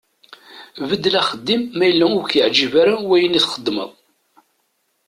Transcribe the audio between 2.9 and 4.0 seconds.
wayen i txeddmeḍ.